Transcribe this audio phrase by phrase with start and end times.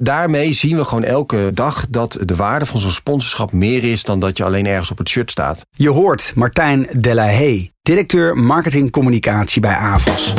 [0.00, 4.20] daarmee zien we gewoon elke dag dat de waarde van zo'n sponsorschap meer is dan
[4.20, 5.66] dat je alleen ergens op het shirt staat.
[5.70, 10.34] Je hoort Martijn Delahaye, directeur marketing communicatie bij AVAS.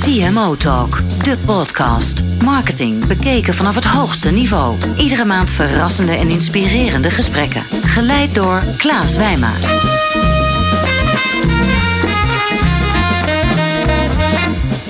[0.00, 2.22] CMO Talk, de podcast.
[2.44, 4.76] Marketing bekeken vanaf het hoogste niveau.
[4.98, 7.62] Iedere maand verrassende en inspirerende gesprekken.
[7.70, 9.50] Geleid door Klaas Wijma.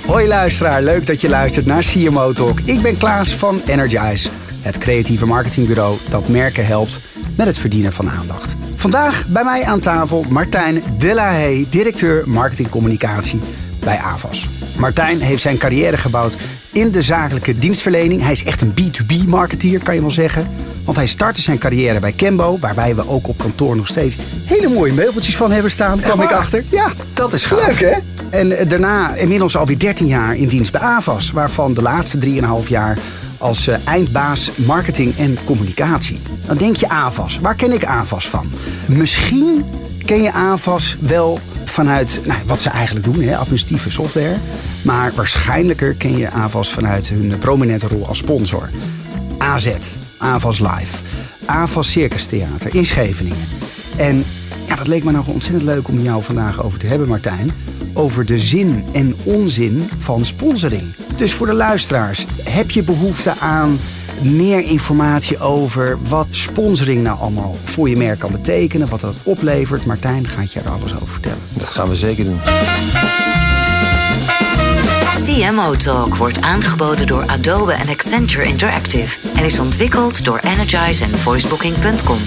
[0.07, 2.61] Hoi luisteraar, leuk dat je luistert naar CMO Talk.
[2.61, 4.29] Ik ben Klaas van Energize,
[4.61, 7.01] het creatieve marketingbureau dat merken helpt
[7.37, 8.57] met het verdienen van aandacht.
[8.75, 13.41] Vandaag bij mij aan tafel Martijn Delahaye, directeur marketingcommunicatie
[13.87, 14.49] bij AVAS.
[14.79, 16.37] Martijn heeft zijn carrière gebouwd
[16.73, 18.23] in de zakelijke dienstverlening.
[18.23, 20.49] Hij is echt een B2B-marketeer, kan je wel zeggen.
[20.85, 24.69] Want hij startte zijn carrière bij Kembo, waarbij we ook op kantoor nog steeds hele
[24.69, 26.65] mooie meubeltjes van hebben staan, kwam ik achter.
[26.71, 27.67] Ja, Dat is gaaf.
[27.67, 27.97] leuk hè?
[28.31, 32.19] En eh, daarna inmiddels alweer 13 jaar in dienst bij AVAS, waarvan de laatste
[32.63, 32.99] 3,5 jaar
[33.39, 36.17] als eh, eindbaas marketing en communicatie.
[36.47, 37.39] Dan denk je AVAS.
[37.43, 38.51] Waar ken ik AVAS van?
[38.87, 39.65] Misschien
[40.05, 41.41] ken je AVAS wel
[41.77, 44.37] vanuit nou, wat ze eigenlijk doen, hè, administratieve software.
[44.85, 48.71] Maar waarschijnlijker ken je AVAS vanuit hun prominente rol als sponsor.
[49.39, 49.69] AZ,
[50.19, 50.97] AVAS Live,
[51.45, 53.47] AVAS Circus Theater in Scheveningen.
[53.97, 54.25] En
[54.69, 57.51] ja, dat leek me nou ontzettend leuk om jou vandaag over te hebben, Martijn.
[57.93, 60.95] Over de zin en onzin van sponsoring.
[61.17, 63.79] Dus voor de luisteraars, heb je behoefte aan
[64.23, 69.87] meer informatie over wat sponsoring nou allemaal voor je merk kan betekenen, wat dat oplevert?
[69.87, 71.39] Martijn gaat je er alles over vertellen.
[71.53, 72.39] Dat gaan we zeker doen.
[75.25, 81.19] CMO Talk wordt aangeboden door Adobe en Accenture Interactive en is ontwikkeld door Energize en
[81.19, 82.19] voicebooking.com.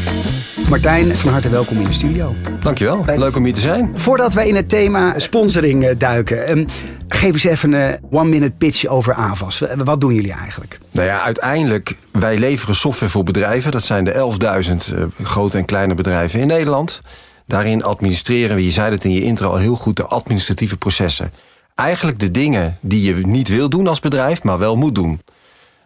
[0.69, 2.35] Martijn, van harte welkom in de studio.
[2.59, 3.05] Dankjewel.
[3.15, 3.91] Leuk om hier te zijn.
[3.93, 6.65] Voordat wij in het thema sponsoring eh, duiken, ehm,
[7.07, 9.63] geef eens even een one-minute pitch over AVAS.
[9.77, 10.79] Wat doen jullie eigenlijk?
[10.91, 13.71] Nou ja, uiteindelijk, wij leveren software voor bedrijven.
[13.71, 17.01] Dat zijn de 11.000 eh, grote en kleine bedrijven in Nederland.
[17.47, 21.33] Daarin administreren we, je zei het in je intro al heel goed, de administratieve processen.
[21.75, 25.21] Eigenlijk de dingen die je niet wil doen als bedrijf, maar wel moet doen.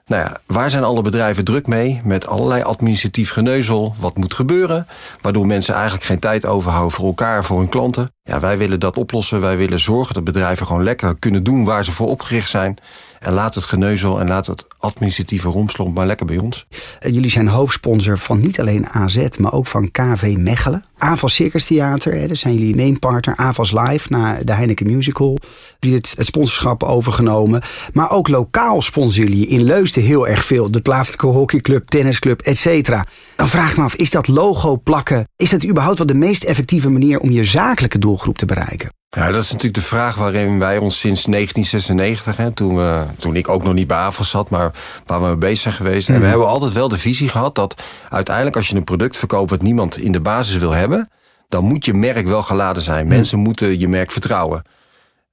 [0.05, 2.01] Nou ja, waar zijn alle bedrijven druk mee?
[2.03, 3.95] Met allerlei administratief geneuzel.
[3.99, 4.87] Wat moet gebeuren?
[5.21, 8.11] Waardoor mensen eigenlijk geen tijd overhouden voor elkaar, voor hun klanten.
[8.23, 9.41] Ja, wij willen dat oplossen.
[9.41, 12.77] Wij willen zorgen dat bedrijven gewoon lekker kunnen doen waar ze voor opgericht zijn.
[13.23, 16.65] En laat het geneuzel en laat het administratieve romslomp maar lekker bij ons.
[16.99, 20.83] Eh, Jullie zijn hoofdsponsor van niet alleen AZ, maar ook van KV Mechelen.
[20.97, 23.35] AVAS Circus Theater, daar zijn jullie namepartner.
[23.37, 25.37] AVAS Live, na de Heineken Musical.
[25.79, 27.61] Die het, het sponsorschap overgenomen.
[27.93, 30.71] Maar ook lokaal sponsoren jullie in Leusden heel erg veel.
[30.71, 33.05] De plaatselijke hockeyclub, tennisclub, et cetera.
[33.35, 35.27] Dan vraag ik me af, is dat logo plakken...
[35.35, 38.89] is dat überhaupt wel de meest effectieve manier om je zakelijke doelgroep te bereiken?
[39.15, 43.35] Ja, dat is natuurlijk de vraag waarin wij ons sinds 1996, hè, toen, we, toen
[43.35, 44.71] ik ook nog niet bij AFAS zat, maar
[45.05, 46.09] waar we mee bezig zijn geweest.
[46.09, 49.49] En we hebben altijd wel de visie gehad dat uiteindelijk als je een product verkoopt
[49.49, 51.09] wat niemand in de basis wil hebben,
[51.49, 53.07] dan moet je merk wel geladen zijn.
[53.07, 54.63] Mensen moeten je merk vertrouwen.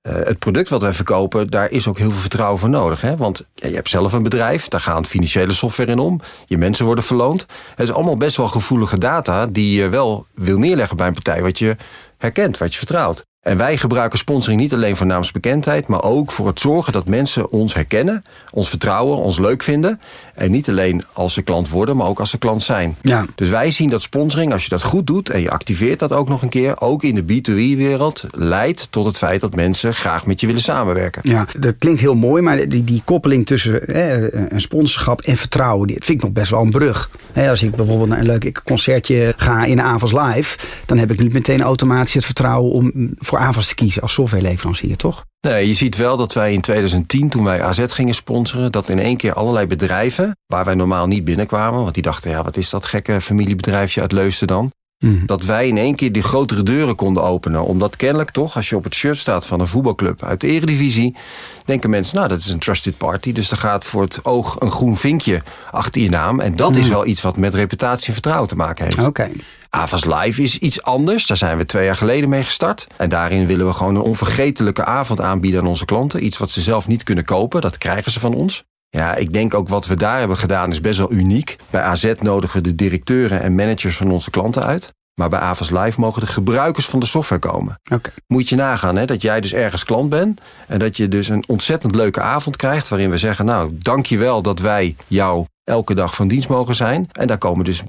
[0.03, 3.01] Eh, het product wat wij verkopen, daar is ook heel veel vertrouwen voor nodig.
[3.01, 3.17] Hè?
[3.17, 6.21] Want ja, je hebt zelf een bedrijf, daar gaan financiële software in om.
[6.47, 7.47] Je mensen worden verloond.
[7.75, 11.43] Het is allemaal best wel gevoelige data die je wel wil neerleggen bij een partij
[11.43, 11.77] wat je
[12.19, 13.29] herkent, wat je vertrouwt.
[13.41, 17.51] En wij gebruiken sponsoring niet alleen voor naamsbekendheid, maar ook voor het zorgen dat mensen
[17.51, 20.01] ons herkennen, ons vertrouwen, ons leuk vinden.
[20.41, 22.97] En niet alleen als ze klant worden, maar ook als ze klant zijn.
[23.03, 23.27] Ja.
[23.35, 26.29] Dus wij zien dat sponsoring, als je dat goed doet en je activeert dat ook
[26.29, 30.41] nog een keer, ook in de B2B-wereld, leidt tot het feit dat mensen graag met
[30.41, 31.23] je willen samenwerken.
[31.25, 35.87] Ja, dat klinkt heel mooi, maar die, die koppeling tussen hè, een sponsorschap en vertrouwen,
[35.87, 37.11] die, vind ik nog best wel een brug.
[37.33, 41.21] Hè, als ik bijvoorbeeld naar een leuk concertje ga in Avas Live, dan heb ik
[41.21, 45.25] niet meteen automatisch het vertrouwen om mm, voor Avas te kiezen als softwareleverancier, toch?
[45.41, 48.99] Nee, je ziet wel dat wij in 2010, toen wij AZ gingen sponsoren, dat in
[48.99, 52.71] één keer allerlei bedrijven, waar wij normaal niet binnenkwamen, want die dachten, ja, wat is
[52.71, 54.73] dat gekke familiebedrijfje uit Leusden dan?
[55.05, 55.27] Mhm.
[55.27, 57.65] Dat wij in één keer die grotere deuren konden openen.
[57.65, 61.17] Omdat kennelijk toch, als je op het shirt staat van een voetbalclub uit de eredivisie,
[61.65, 63.33] denken mensen, nou, dat is een trusted party.
[63.33, 66.41] Dus er gaat voor het oog een groen vinkje achter je naam.
[66.41, 69.07] En dat is wel iets wat met reputatie en vertrouwen te maken heeft.
[69.07, 69.31] Oké.
[69.71, 71.27] Avas Live is iets anders.
[71.27, 72.87] Daar zijn we twee jaar geleden mee gestart.
[72.97, 76.25] En daarin willen we gewoon een onvergetelijke avond aanbieden aan onze klanten.
[76.25, 77.61] Iets wat ze zelf niet kunnen kopen.
[77.61, 78.65] Dat krijgen ze van ons.
[78.89, 81.57] Ja, ik denk ook wat we daar hebben gedaan is best wel uniek.
[81.71, 84.93] Bij AZ nodigen de directeuren en managers van onze klanten uit.
[85.15, 87.81] Maar bij Avas Live mogen de gebruikers van de software komen.
[87.93, 88.11] Oké.
[88.27, 90.41] Moet je nagaan hè, dat jij dus ergens klant bent.
[90.67, 92.89] En dat je dus een ontzettend leuke avond krijgt.
[92.89, 96.75] Waarin we zeggen, nou, dank je wel dat wij jou elke dag van dienst mogen
[96.75, 97.09] zijn.
[97.13, 97.83] En daar komen dus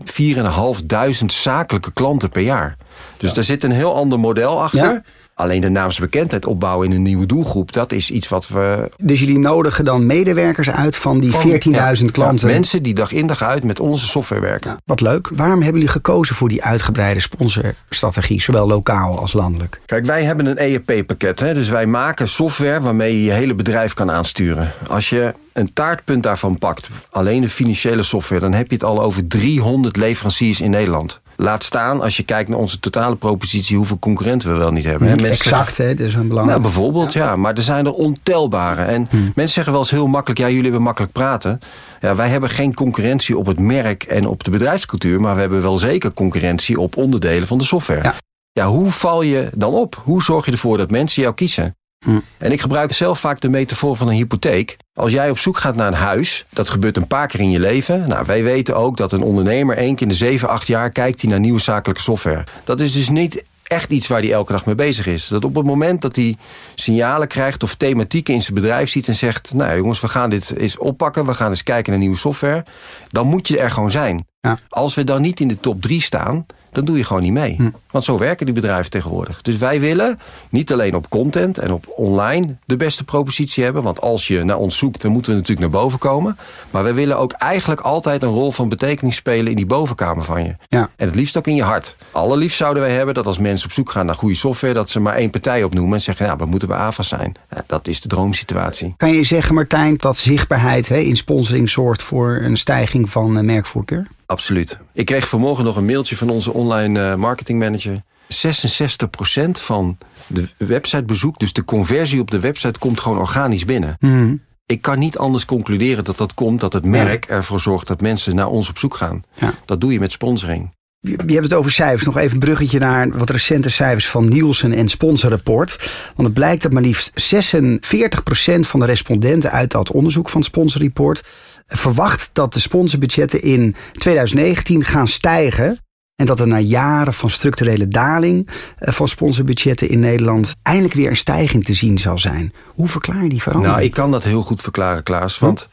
[1.20, 2.78] 4.500 zakelijke klanten per jaar.
[3.18, 4.92] Dus daar zit een heel ander model achter.
[4.92, 5.04] Ja.
[5.34, 8.90] Alleen de naamsbekendheid opbouwen in een nieuwe doelgroep, dat is iets wat we.
[8.98, 12.48] Dus jullie nodigen dan medewerkers uit van die 14.000 klanten?
[12.48, 14.78] Ja, mensen die dag in dag uit met onze software werken.
[14.86, 15.30] wat leuk.
[15.34, 19.80] Waarom hebben jullie gekozen voor die uitgebreide sponsorstrategie, zowel lokaal als landelijk?
[19.86, 21.38] Kijk, wij hebben een ERP-pakket.
[21.38, 24.72] Dus wij maken software waarmee je je hele bedrijf kan aansturen.
[24.88, 29.02] Als je een taartpunt daarvan pakt, alleen de financiële software, dan heb je het al
[29.02, 31.22] over 300 leveranciers in Nederland.
[31.42, 35.08] Laat staan, als je kijkt naar onze totale propositie, hoeveel concurrenten we wel niet hebben.
[35.08, 35.94] Mensen exact, hè?
[35.94, 36.60] dat is een belangrijk.
[36.60, 37.36] Nou, bijvoorbeeld, ja.
[37.36, 38.82] Maar er zijn er ontelbare.
[38.82, 39.32] En hmm.
[39.36, 41.60] mensen zeggen wel eens heel makkelijk, ja, jullie hebben makkelijk praten.
[42.02, 45.62] Ja, wij hebben geen concurrentie op het merk en op de bedrijfscultuur, maar we hebben
[45.62, 48.04] wel zeker concurrentie op onderdelen van de software.
[48.04, 48.16] Ja.
[48.52, 50.02] ja, hoe val je dan op?
[50.04, 51.76] Hoe zorg je ervoor dat mensen jou kiezen?
[52.06, 52.20] Hm.
[52.38, 54.78] En ik gebruik zelf vaak de metafoor van een hypotheek.
[54.94, 57.60] Als jij op zoek gaat naar een huis, dat gebeurt een paar keer in je
[57.60, 58.08] leven.
[58.08, 61.22] Nou, wij weten ook dat een ondernemer één keer in de 7, 8 jaar kijkt
[61.22, 62.44] hij naar nieuwe zakelijke software.
[62.64, 65.28] Dat is dus niet echt iets waar hij elke dag mee bezig is.
[65.28, 66.36] Dat op het moment dat hij
[66.76, 70.56] signalen krijgt of thematieken in zijn bedrijf ziet en zegt: Nou jongens, we gaan dit
[70.58, 72.66] eens oppakken, we gaan eens kijken naar nieuwe software.
[73.10, 74.26] Dan moet je er gewoon zijn.
[74.42, 74.58] Ja.
[74.70, 77.56] Als we dan niet in de top 3 staan, dan doe je gewoon niet mee.
[77.56, 77.70] Hm.
[77.92, 79.42] Want zo werken die bedrijven tegenwoordig.
[79.42, 83.84] Dus wij willen niet alleen op content en op online de beste propositie hebben.
[83.84, 86.38] Want als je naar ons zoekt, dan moeten we natuurlijk naar boven komen.
[86.72, 90.44] Maar wij willen ook eigenlijk altijd een rol van betekenis spelen in die bovenkamer van
[90.44, 90.56] je.
[90.68, 90.90] Ja.
[90.96, 91.96] En het liefst ook in je hart.
[92.12, 95.00] Allerliefst zouden wij hebben dat als mensen op zoek gaan naar goede software, dat ze
[95.00, 97.36] maar één partij opnoemen en zeggen, ja, we moeten bij AVA zijn.
[97.66, 98.94] Dat is de droomsituatie.
[98.98, 103.44] Kan je zeggen, Martijn, dat zichtbaarheid hè, in sponsoring zorgt voor een stijging van uh,
[103.44, 104.08] merkvoorkeur?
[104.32, 104.80] Absoluut.
[104.94, 108.04] Ik kreeg vanmorgen nog een mailtje van onze online uh, marketingmanager.
[108.34, 109.98] 66% van
[110.28, 113.96] de websitebezoek, dus de conversie op de website, komt gewoon organisch binnen.
[114.00, 114.36] Mhm.
[114.66, 118.36] Ik kan niet anders concluderen dat dat komt, dat het merk ervoor zorgt dat mensen
[118.36, 119.22] naar ons op zoek gaan.
[119.34, 119.54] Ja.
[119.66, 120.70] Dat doe je met sponsoring.
[121.02, 122.06] Je hebt het over cijfers.
[122.06, 125.78] Nog even een bruggetje naar wat recente cijfers van Nielsen en Sponsorreport.
[126.16, 131.22] Want het blijkt dat maar liefst 46% van de respondenten uit dat onderzoek van Sponsorreport
[131.72, 135.78] verwacht dat de sponsorbudgetten in 2019 gaan stijgen.
[136.16, 141.10] En dat er na jaren van structurele daling eh, van sponsorbudgetten in Nederland eindelijk weer
[141.10, 142.54] een stijging te zien zal zijn.
[142.66, 143.76] Hoe verklaar je die verandering?
[143.76, 145.40] Nou, ik kan dat heel goed verklaren, Klaas.
[145.40, 145.70] Want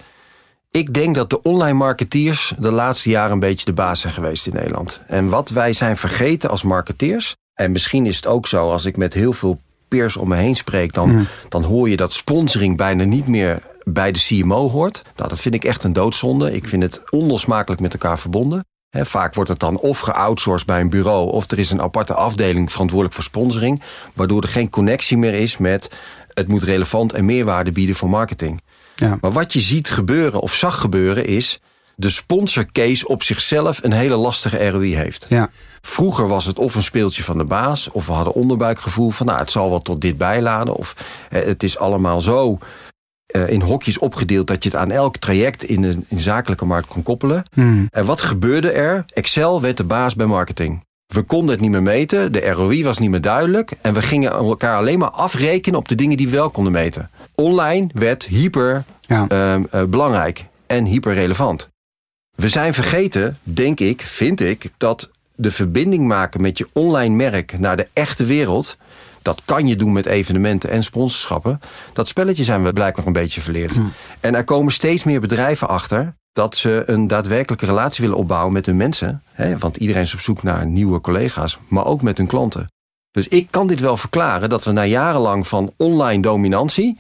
[0.70, 4.46] ik denk dat de online marketeers de laatste jaren een beetje de baas zijn geweest
[4.46, 5.00] in Nederland.
[5.06, 8.96] En wat wij zijn vergeten als marketeers, en misschien is het ook zo als ik
[8.96, 11.26] met heel veel peers om me heen spreek, dan, mm.
[11.48, 15.02] dan hoor je dat sponsoring bijna niet meer bij de CMO hoort.
[15.16, 16.54] Nou, dat vind ik echt een doodzonde.
[16.54, 18.64] Ik vind het onlosmakelijk met elkaar verbonden.
[18.90, 21.30] vaak wordt het dan of geoutsourced bij een bureau...
[21.30, 23.82] of er is een aparte afdeling verantwoordelijk voor sponsoring...
[24.14, 25.90] waardoor er geen connectie meer is met...
[26.34, 28.60] het moet relevant en meerwaarde bieden voor marketing.
[28.96, 29.18] Ja.
[29.20, 31.60] Maar wat je ziet gebeuren of zag gebeuren is...
[31.98, 35.26] de sponsorcase op zichzelf een hele lastige ROI heeft.
[35.28, 35.50] Ja.
[35.80, 37.90] Vroeger was het of een speeltje van de baas...
[37.90, 39.26] of we hadden onderbuikgevoel van...
[39.26, 40.74] nou, het zal wel tot dit bijladen...
[40.74, 40.96] of
[41.28, 42.58] het is allemaal zo
[43.36, 44.46] uh, in hokjes opgedeeld...
[44.46, 47.42] dat je het aan elk traject in de in zakelijke markt kon koppelen.
[47.52, 47.88] Hmm.
[47.90, 49.04] En wat gebeurde er?
[49.14, 50.84] Excel werd de baas bij marketing.
[51.06, 53.72] We konden het niet meer meten, de ROI was niet meer duidelijk...
[53.82, 57.10] en we gingen elkaar alleen maar afrekenen op de dingen die we wel konden meten.
[57.34, 59.26] Online werd hyper ja.
[59.28, 61.68] uh, uh, belangrijk en hyper relevant.
[62.40, 64.70] We zijn vergeten, denk ik, vind ik...
[64.76, 68.76] dat de verbinding maken met je online merk naar de echte wereld
[69.22, 71.60] dat kan je doen met evenementen en sponsorschappen.
[71.92, 73.74] Dat spelletje zijn we blijkbaar een beetje verleerd.
[73.74, 73.86] Hm.
[74.20, 78.66] En er komen steeds meer bedrijven achter dat ze een daadwerkelijke relatie willen opbouwen met
[78.66, 79.22] hun mensen.
[79.32, 79.58] Hè?
[79.58, 82.66] Want iedereen is op zoek naar nieuwe collega's, maar ook met hun klanten.
[83.10, 86.98] Dus ik kan dit wel verklaren dat we na jarenlang van online dominantie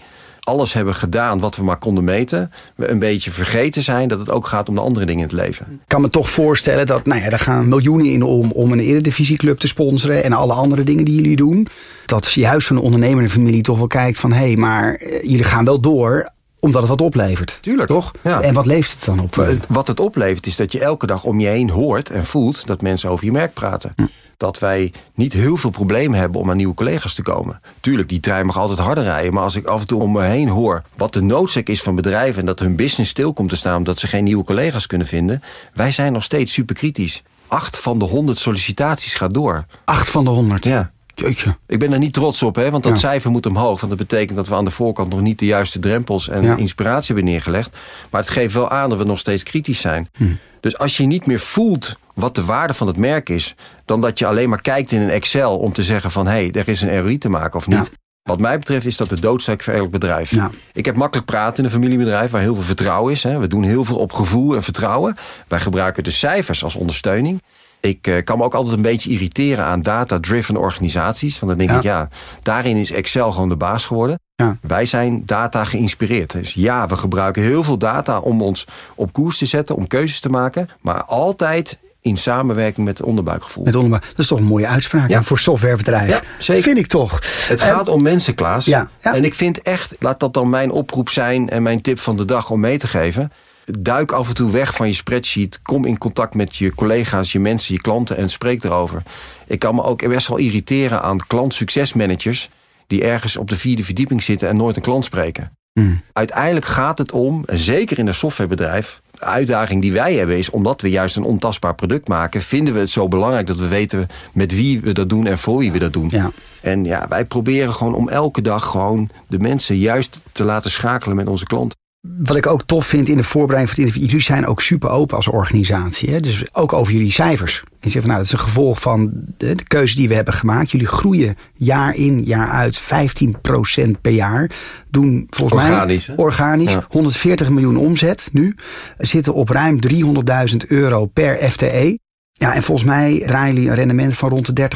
[0.48, 2.52] alles hebben gedaan wat we maar konden meten.
[2.74, 5.46] We een beetje vergeten zijn dat het ook gaat om de andere dingen in het
[5.46, 5.66] leven.
[5.70, 8.80] Ik kan me toch voorstellen dat nou ja, daar gaan miljoenen in om, om een
[8.80, 10.24] eredivisieclub te sponsoren.
[10.24, 11.68] En alle andere dingen die jullie doen.
[12.06, 14.32] Dat juist van een ondernemende familie toch wel kijkt van...
[14.32, 17.58] hé, hey, maar eh, jullie gaan wel door omdat het wat oplevert.
[17.60, 17.88] Tuurlijk.
[17.88, 18.12] Toch?
[18.22, 18.40] Ja.
[18.40, 19.58] En wat levert het dan op?
[19.68, 22.66] Wat het oplevert is dat je elke dag om je heen hoort en voelt...
[22.66, 23.92] dat mensen over je merk praten.
[23.96, 24.04] Hm
[24.38, 27.60] dat wij niet heel veel problemen hebben om aan nieuwe collega's te komen.
[27.80, 29.32] Tuurlijk, die trein mag altijd harder rijden.
[29.32, 31.94] Maar als ik af en toe om me heen hoor wat de noodzaak is van
[31.94, 32.40] bedrijven...
[32.40, 35.42] en dat hun business stil komt te staan omdat ze geen nieuwe collega's kunnen vinden...
[35.74, 37.22] wij zijn nog steeds super kritisch.
[37.46, 39.64] Acht van de honderd sollicitaties gaat door.
[39.84, 40.64] Acht van de honderd?
[40.64, 40.90] Ja.
[41.18, 41.56] Jeetje.
[41.66, 43.80] Ik ben er niet trots op, hè, want dat cijfer moet omhoog.
[43.80, 47.14] Want dat betekent dat we aan de voorkant nog niet de juiste drempels en inspiratie
[47.14, 47.76] hebben neergelegd.
[48.10, 50.08] Maar het geeft wel aan dat we nog steeds kritisch zijn.
[50.16, 50.24] Hm.
[50.60, 53.54] Dus als je niet meer voelt wat de waarde van het merk is...
[53.84, 56.26] dan dat je alleen maar kijkt in een Excel om te zeggen van...
[56.26, 57.92] hé, hey, er is een ROI te maken of niet...
[58.22, 60.32] Wat mij betreft is dat de doodsteek voor elk bedrijf.
[60.72, 63.22] Ik heb makkelijk praten in een familiebedrijf waar heel veel vertrouwen is.
[63.22, 63.38] Hè.
[63.38, 65.16] We doen heel veel op gevoel en vertrouwen.
[65.48, 67.42] Wij gebruiken de cijfers als ondersteuning.
[67.80, 71.38] Ik eh, kan me ook altijd een beetje irriteren aan data-driven organisaties.
[71.38, 71.76] Want dan denk Ja.
[71.76, 72.08] ik, ja,
[72.42, 74.18] daarin is Excel gewoon de baas geworden.
[74.34, 74.56] Ja.
[74.60, 76.32] Wij zijn data geïnspireerd.
[76.32, 80.20] Dus ja, we gebruiken heel veel data om ons op koers te zetten, om keuzes
[80.20, 80.68] te maken.
[80.80, 83.64] Maar altijd in samenwerking met het onderbuikgevoel.
[83.64, 84.00] Met onderbouw.
[84.08, 85.22] Dat is toch een mooie uitspraak Ja.
[85.22, 86.08] voor softwarebedrijf.
[86.08, 86.62] Ja, zeker.
[86.62, 87.20] Vind ik toch.
[87.48, 88.64] Het gaat om mensen, Klaas.
[88.64, 89.14] Ja, ja.
[89.14, 92.24] En ik vind echt, laat dat dan mijn oproep zijn en mijn tip van de
[92.24, 93.32] dag om mee te geven.
[93.78, 95.62] Duik af en toe weg van je spreadsheet.
[95.62, 99.02] Kom in contact met je collega's, je mensen, je klanten en spreek erover.
[99.46, 102.50] Ik kan me ook best wel irriteren aan klantsuccesmanagers
[102.86, 105.52] die ergens op de vierde verdieping zitten en nooit een klant spreken.
[105.72, 106.00] Hmm.
[106.12, 110.50] Uiteindelijk gaat het om, en zeker in een softwarebedrijf, de uitdaging die wij hebben is
[110.50, 114.08] omdat we juist een ontastbaar product maken, vinden we het zo belangrijk dat we weten
[114.32, 116.08] met wie we dat doen en voor wie we dat doen.
[116.10, 116.30] Ja.
[116.60, 121.16] En ja, wij proberen gewoon om elke dag gewoon de mensen juist te laten schakelen
[121.16, 121.78] met onze klanten.
[122.00, 124.10] Wat ik ook tof vind in de voorbereiding van het interview.
[124.10, 126.10] Jullie zijn ook super open als organisatie.
[126.10, 126.20] Hè?
[126.20, 127.60] Dus ook over jullie cijfers.
[127.64, 130.14] En je zegt van nou, dat is een gevolg van de, de keuze die we
[130.14, 130.70] hebben gemaakt.
[130.70, 134.50] Jullie groeien jaar in, jaar uit 15% per jaar.
[134.90, 136.14] Doen volgens Organisch, hè?
[136.14, 136.84] mij organisch Ja.
[136.88, 138.54] 140 miljoen omzet nu.
[138.98, 141.98] Zitten op ruim 300.000 euro per FTE.
[142.32, 144.66] Ja, en volgens mij draaien jullie een rendement van rond de 30%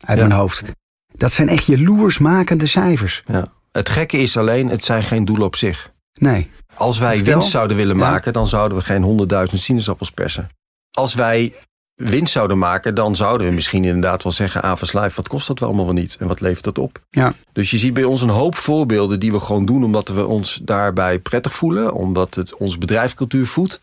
[0.00, 0.26] uit Ja.
[0.26, 0.62] mijn hoofd.
[1.16, 3.22] Dat zijn echt jaloersmakende cijfers.
[3.26, 3.52] Ja.
[3.72, 5.90] Het gekke is alleen, het zijn geen doelen op zich.
[6.20, 6.50] Nee.
[6.74, 8.10] Als wij winst zouden willen Ja.
[8.10, 10.48] maken, dan zouden we geen honderdduizend sinaasappels persen.
[10.90, 11.54] Als wij
[11.94, 14.62] winst zouden maken, dan zouden we misschien inderdaad wel zeggen...
[14.62, 16.16] Avas Live, wat kost dat wel allemaal wel niet?
[16.20, 17.00] En wat levert dat op?
[17.10, 17.32] Ja.
[17.52, 19.84] Dus je ziet bij ons een hoop voorbeelden die we gewoon doen...
[19.84, 21.94] omdat we ons daarbij prettig voelen.
[21.94, 23.80] Omdat het onze bedrijfscultuur voedt.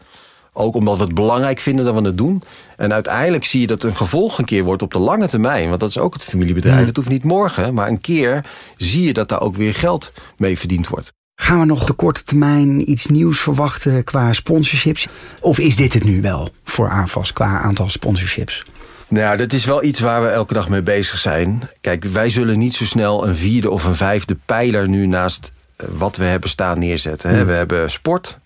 [0.54, 2.44] Ook omdat we het belangrijk vinden dat we het doen.
[2.78, 5.68] En uiteindelijk zie je dat een gevolg een keer wordt op de lange termijn.
[5.68, 6.80] Want dat is ook het familiebedrijf.
[6.80, 6.86] Mm.
[6.86, 8.46] Het hoeft niet morgen, maar een keer
[8.78, 11.14] zie je dat daar ook weer geld mee verdiend wordt.
[11.50, 15.08] Gaan we nog op de korte termijn iets nieuws verwachten qua sponsorships?
[15.42, 18.66] Of is dit het nu wel voor AFAS qua aantal sponsorships?
[19.08, 21.62] Nou, dat is wel iets waar we elke dag mee bezig zijn.
[21.82, 25.88] Kijk, wij zullen niet zo snel een vierde of een vijfde pijler nu naast eh,
[25.92, 27.30] wat we hebben staan neerzetten.
[27.30, 27.38] Hè.
[27.38, 27.46] Hmm.
[27.46, 28.40] We hebben sport,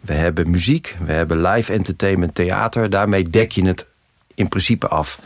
[0.00, 2.90] we hebben muziek, we hebben live entertainment, theater.
[2.90, 3.86] Daarmee dek je het
[4.34, 5.18] in principe af.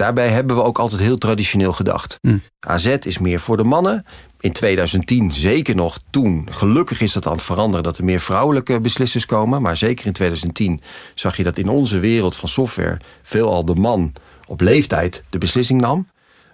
[0.00, 2.18] Daarbij hebben we ook altijd heel traditioneel gedacht.
[2.20, 2.42] Hmm.
[2.66, 4.04] AZ is meer voor de mannen.
[4.38, 6.48] In 2010 zeker nog toen.
[6.50, 9.62] Gelukkig is dat aan het veranderen dat er meer vrouwelijke beslissers komen.
[9.62, 10.80] Maar zeker in 2010
[11.14, 14.12] zag je dat in onze wereld van software veelal de man
[14.46, 16.06] op leeftijd de beslissing nam.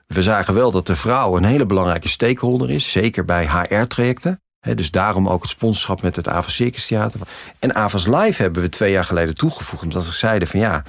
[0.07, 2.91] We zagen wel dat de vrouw een hele belangrijke stakeholder is.
[2.91, 4.41] Zeker bij HR-trajecten.
[4.75, 7.21] dus daarom ook het sponsorschap met het Avas Circus Theater.
[7.59, 9.83] En Avas Live hebben we twee jaar geleden toegevoegd.
[9.83, 10.83] Omdat we zeiden van ja,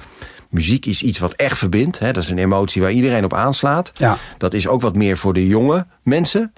[0.48, 1.98] muziek is iets wat echt verbindt.
[1.98, 2.12] Hè.
[2.12, 3.92] Dat is een emotie waar iedereen op aanslaat.
[3.96, 4.16] Ja.
[4.38, 6.52] Dat is ook wat meer voor de jonge mensen.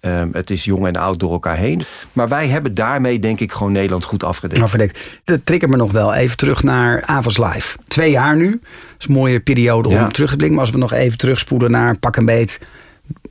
[0.00, 1.82] Ehm, het is jong en oud door elkaar heen.
[2.12, 4.60] Maar wij hebben daarmee denk ik gewoon Nederland goed afgedekt.
[4.60, 5.20] Maar verdekt.
[5.24, 7.76] Dat triggert me nog wel even terug naar AFAS Live.
[7.86, 8.50] Twee jaar nu.
[8.50, 8.60] Dat
[8.98, 10.08] is een mooie periode om Ja.
[10.08, 10.56] terug te blikken.
[10.56, 12.60] Maar als we nog even terugspoelen naar pak een beet.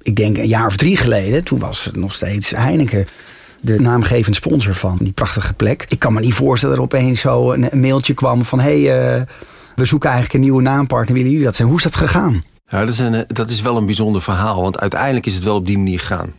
[0.02, 1.44] Ik denk een jaar of drie geleden.
[1.44, 3.08] Toen was het nog steeds Heineken.
[3.62, 5.86] De naamgevend sponsor van die prachtige plek.
[5.90, 8.60] Ik kan me niet voorstellen dat er opeens zo een, mailtje kwam van...
[8.60, 9.22] hé, hey, eh,
[9.76, 11.16] we zoeken eigenlijk een nieuwe naampartner.
[11.16, 11.68] Willen jullie dat zijn?
[11.68, 12.44] Hoe is dat gegaan?
[12.68, 14.62] Ja, dat, is een, dat is wel een bijzonder verhaal.
[14.62, 16.34] Want uiteindelijk is het wel op die manier gegaan.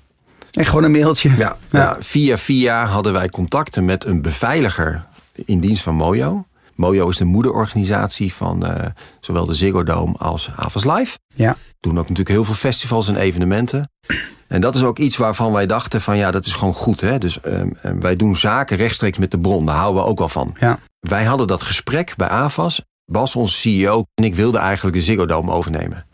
[0.53, 1.31] En gewoon een mailtje.
[1.37, 1.97] Ja, ja.
[2.01, 5.05] via via hadden wij contacten met een beveiliger
[5.45, 6.47] in dienst van Mojo.
[6.75, 8.87] Mojo is de moederorganisatie van eh,
[9.21, 11.19] zowel de Ziggo Dome als Avas Live.
[11.35, 11.57] Ja.
[11.81, 13.91] Doen ook natuurlijk heel veel festivals en evenementen.
[14.49, 17.01] En dat is ook iets waarvan wij dachten van ja, dat is gewoon goed.
[17.01, 17.19] Hè?
[17.19, 19.65] Dus ehm, ehm, wij doen zaken rechtstreeks met de bron.
[19.65, 20.55] Daar houden we ook wel van.
[20.59, 20.79] Ja.
[21.01, 22.83] Wij hadden dat gesprek bij AVAS.
[23.07, 26.07] Bas, onze CEO, en ik wilde eigenlijk de Ziggo Dome overnemen.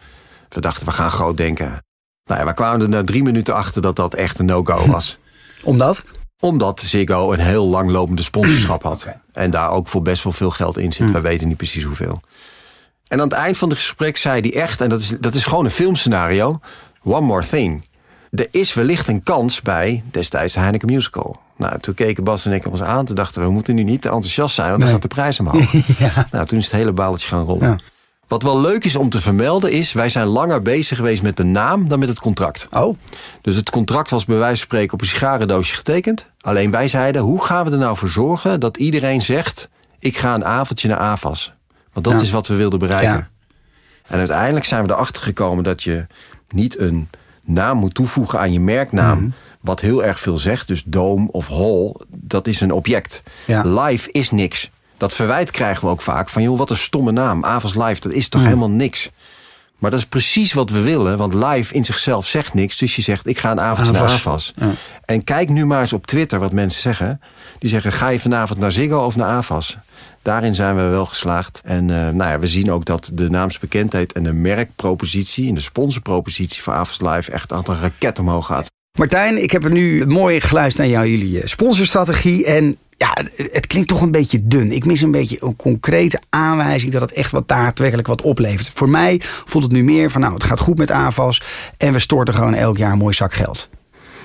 [0.49, 1.85] We dachten, we gaan groot denken.
[2.25, 5.19] Nou ja, we kwamen er na drie minuten achter dat dat echt een no-go was.
[5.63, 6.05] Omdat?
[6.41, 9.09] Omdat Ziggo een heel langlopende sponsorschap had.
[9.33, 11.05] En daar ook voor best wel veel geld in zit.
[11.05, 11.13] Hmm.
[11.13, 12.21] We weten niet precies hoeveel.
[13.07, 14.81] En aan het eind van het gesprek zei hij echt...
[14.81, 16.61] en dat is, dat is gewoon een filmscenario...
[17.03, 17.85] One more thing.
[18.31, 21.41] Er is wellicht een kans bij destijds de Heineken Musical.
[21.61, 23.05] Nou, toen keken Bas en ik ons aan.
[23.05, 24.69] Toen dachten we, we moeten nu niet te enthousiast zijn...
[24.71, 25.73] want dan gaat de prijs omhoog.
[25.99, 26.27] ja.
[26.31, 27.69] Nou, toen is het hele baaltje gaan rollen.
[27.69, 27.79] Ja.
[28.29, 29.93] Wat wel leuk is om te vermelden is...
[29.93, 32.69] wij zijn langer bezig geweest met de naam dan met het contract.
[32.71, 32.97] Oh,
[33.41, 36.27] Dus het contract was bij wijze van spreken op een sigarendoosje getekend.
[36.41, 39.69] Alleen wij zeiden, hoe gaan we er nou voor zorgen dat iedereen zegt...
[39.99, 41.53] ik ga een avondje naar AVAS.
[41.93, 42.21] Want dat Ja.
[42.21, 43.15] is wat we wilden bereiken.
[43.17, 43.29] Ja.
[44.09, 46.07] En uiteindelijk zijn we erachter gekomen dat je
[46.49, 47.09] niet een
[47.51, 49.19] naam moet toevoegen aan je merknaam...
[49.19, 49.31] Mhm.
[49.61, 50.69] wat heel erg veel zegt.
[50.69, 53.23] Dus Dome of Hall, dat is een object.
[53.47, 53.63] Ja.
[53.65, 54.71] Live is niks.
[54.97, 56.43] Dat verwijt krijgen we ook vaak van...
[56.43, 57.45] joh, wat een stomme naam.
[57.45, 58.51] AVAS Live, dat is toch Mhm.
[58.51, 59.11] helemaal niks.
[59.79, 61.19] Maar dat is precies wat we willen.
[61.19, 62.77] Want live in zichzelf zegt niks.
[62.79, 64.53] Dus je zegt, ik ga een avondje naar Avas.
[64.57, 64.71] Ja.
[65.05, 67.21] En kijk nu maar eens op Twitter wat mensen zeggen.
[67.59, 69.77] Die zeggen, ga je vanavond naar Ziggo of naar AVAS?
[70.23, 71.61] Daarin zijn we wel geslaagd.
[71.65, 75.49] En nou ja, we zien ook dat de naamsbekendheid en de merkpropositie...
[75.49, 78.69] en de sponsorpropositie voor Avas Live echt aan een raket omhoog gaat.
[78.99, 82.47] Martijn, ik heb er nu mooi geluisterd naar jou, jullie sponsorstrategie.
[82.47, 84.73] En ja, het klinkt toch een beetje dun.
[84.73, 88.71] Ik mis een beetje een concrete aanwijzing dat het echt wat daadwerkelijk wat oplevert.
[88.75, 91.43] Voor mij voelt het nu meer van nou, het gaat goed met AVAS
[91.77, 93.69] en we storten gewoon elk jaar een mooi zak geld.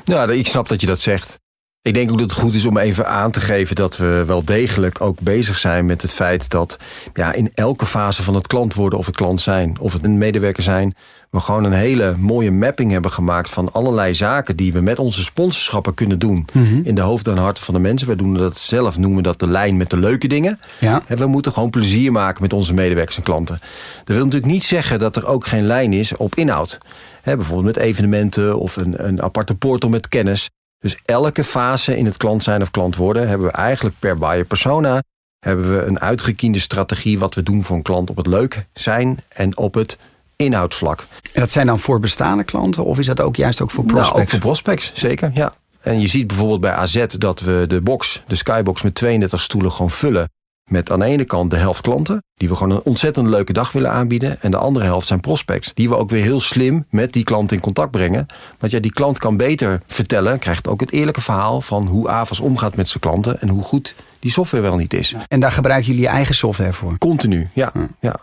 [0.06, 1.40] Nou, ik snap dat je dat zegt.
[1.86, 4.44] Ik denk ook dat het goed is om even aan te geven dat we wel
[4.44, 6.80] degelijk ook bezig zijn met het feit dat
[7.13, 10.18] ja, in elke fase van het klant worden of het klant zijn, of het een
[10.18, 10.96] medewerker zijn,
[11.30, 15.24] we gewoon een hele mooie mapping hebben gemaakt van allerlei zaken die we met onze
[15.24, 16.80] sponsorschappen kunnen doen mhm.
[16.84, 18.08] in de hoofden en harten van de mensen.
[18.08, 20.60] We doen dat zelf, noemen we dat de lijn met de leuke dingen.
[20.80, 21.01] Ja.
[21.08, 23.60] En we moeten gewoon plezier maken met onze medewerkers en klanten.
[24.04, 26.77] Dat wil natuurlijk niet zeggen dat er ook geen lijn is op inhoud.
[27.24, 30.50] bijvoorbeeld met evenementen of een, een aparte portal met kennis.
[30.86, 34.46] Dus elke fase in het klant zijn of klant worden hebben we eigenlijk per buyer
[34.46, 35.01] persona
[35.39, 39.20] hebben we een uitgekiende strategie wat we doen voor een klant op het leuk zijn
[39.27, 39.98] en op het
[40.36, 41.08] inhoudsvlak.
[41.34, 44.12] En dat zijn dan voor bestaande klanten of is dat ook juist ook voor prospects?
[44.12, 45.54] Nou, ook voor prospects, zeker, ja.
[45.82, 49.72] En je ziet bijvoorbeeld bij AZ dat we de box, de Skybox met 32 stoelen
[49.72, 50.30] gewoon vullen
[50.66, 53.72] met aan de ene kant de helft klanten, die we gewoon een ontzettend leuke dag
[53.72, 54.42] willen aanbieden.
[54.42, 57.52] En de andere helft zijn prospects, die we ook weer heel slim met die klant
[57.52, 58.26] in contact brengen.
[58.60, 62.40] Want ja, die klant kan beter vertellen, krijgt ook het eerlijke verhaal van hoe Avas
[62.40, 65.14] omgaat met zijn klanten en hoe goed die software wel niet is.
[65.28, 66.98] En daar gebruiken jullie je eigen software voor?
[66.98, 67.72] Continu, ja.
[68.00, 68.16] ja.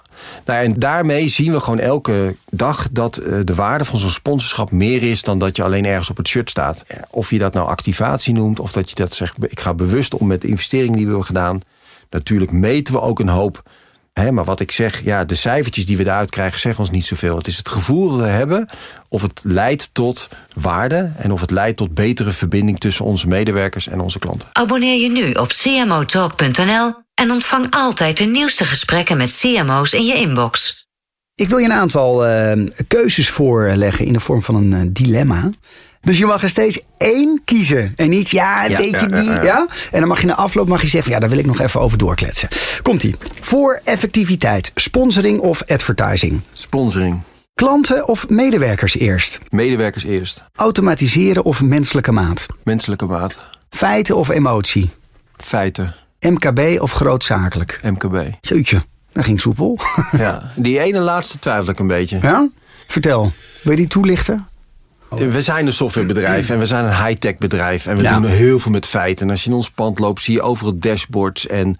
[0.44, 4.70] Nou, en daarmee zien we gewoon elke dag dat eh, de waarde van zo'n sponsorschap
[4.70, 6.84] meer is dan dat je alleen ergens op het shirt staat.
[7.10, 10.26] Of je dat nou activatie noemt, of dat je dat zegt, ik ga bewust om
[10.26, 11.60] met de investeringen die we hebben gedaan.
[12.12, 13.62] Natuurlijk meten we ook een hoop.
[14.12, 17.04] Hè, maar wat ik zeg, ja, de cijfertjes die we eruit krijgen zeggen ons niet
[17.04, 17.36] zoveel.
[17.36, 18.66] Het is het gevoel dat we hebben
[19.08, 21.12] of het leidt tot waarde...
[21.16, 24.48] en of het leidt tot betere verbinding tussen onze medewerkers en onze klanten.
[24.52, 30.14] Abonneer je nu op cmotalk.nl en ontvang altijd de nieuwste gesprekken met CMO's in je
[30.14, 30.86] inbox.
[31.34, 35.50] Ik wil je een aantal uh, keuzes voorleggen in de vorm van een uh, dilemma.
[36.02, 37.92] Dus je mag er steeds één kiezen.
[37.96, 39.30] En niet, ja, een beetje die.
[39.30, 41.60] Ja, En dan mag je na afloop mag je zeggen, ja, daar wil ik nog
[41.60, 42.48] even over doorkletsen.
[42.82, 43.16] Komt-ie.
[43.40, 46.40] Voor effectiviteit, sponsoring of advertising?
[46.52, 47.20] Sponsoring.
[47.54, 49.38] Klanten of medewerkers eerst?
[49.50, 50.44] Medewerkers eerst.
[50.54, 52.46] Automatiseren of menselijke maat?
[52.64, 53.38] Menselijke maat.
[53.70, 54.90] Feiten of emotie?
[55.36, 55.94] Feiten.
[56.20, 57.80] MKB of grootzakelijk?
[57.82, 58.16] MKB.
[58.40, 59.78] Jeetje, dat ging soepel.
[60.18, 62.18] Ja, die ene laatste twijfel ik een beetje.
[62.22, 62.48] Ja?
[62.86, 64.46] Vertel, wil je die toelichten?
[65.16, 67.86] We zijn een softwarebedrijf en we zijn een high-tech bedrijf.
[67.86, 69.26] En we doen heel veel met feiten.
[69.26, 71.46] En als je in ons pand loopt, zie je overal dashboards.
[71.46, 71.76] En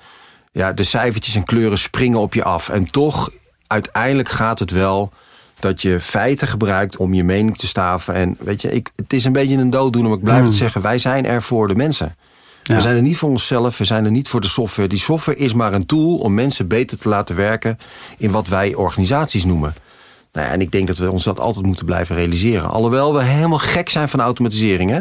[0.53, 2.69] ja, de cijfertjes en kleuren springen op je af.
[2.69, 3.31] En toch,
[3.67, 5.13] uiteindelijk gaat het wel
[5.61, 8.15] dat je feiten gebruikt om je mening te staven.
[8.15, 10.59] En weet je, ik, het is een beetje een dooddoener, maar ik blijf het hmm.
[10.59, 10.83] zeggen.
[10.83, 12.17] Wij zijn er voor de mensen.
[12.63, 14.89] We zijn er niet voor onszelf, we zijn er niet voor de software.
[14.89, 17.79] Die software is maar een tool om mensen beter te laten werken...
[18.19, 19.75] in wat wij organisaties noemen.
[20.33, 22.71] Nou ja, en ik denk dat we ons dat altijd moeten blijven realiseren.
[22.71, 24.91] Alhoewel we helemaal gek zijn van automatisering.
[24.91, 25.01] Hè?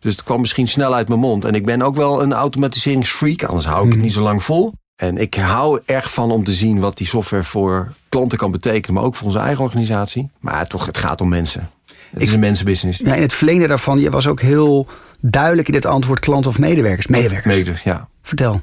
[0.00, 1.44] Dus het kwam misschien snel uit mijn mond.
[1.44, 4.02] En ik ben ook wel een automatiseringsfreak, anders hou ik het hmm.
[4.02, 4.72] niet zo lang vol.
[4.96, 8.94] En ik hou erg van om te zien wat die software voor klanten kan betekenen,
[8.94, 10.30] maar ook voor onze eigen organisatie.
[10.40, 11.70] Maar toch, het gaat om mensen.
[12.10, 12.98] Het is een mensenbusiness.
[12.98, 14.86] Ja, in het verlengde daarvan, je was ook heel
[15.20, 17.06] duidelijk in het antwoord klant of medewerkers.
[17.06, 17.54] Medewerkers.
[17.54, 18.08] Medewerkers, ja.
[18.22, 18.60] Vertel.